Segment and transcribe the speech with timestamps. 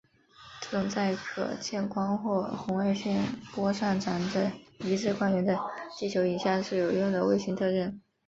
[0.59, 5.55] 这种在可见光或红外线波长上有着一致光源的
[5.95, 8.01] 地球影像是有用的卫星特征。